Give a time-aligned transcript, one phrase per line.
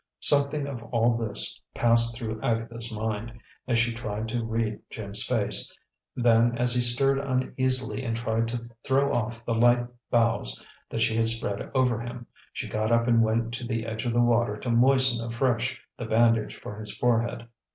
[0.21, 3.33] Something of all this passed through Agatha's mind,
[3.67, 5.77] as she tried to read Jim's face;
[6.15, 10.59] then, as he stirred uneasily and tried to throw off the light boughs
[10.89, 14.13] that she had spread over him, she got up and went to the edge of
[14.13, 17.47] the water to moisten afresh the bandage for his forehead.